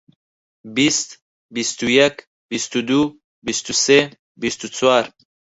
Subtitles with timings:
[0.75, 1.09] بیست،
[1.55, 2.15] بیست و یەک،
[2.51, 3.03] بیست و دوو،
[3.45, 3.99] بیست و سێ،
[4.41, 5.05] بیست و چوار.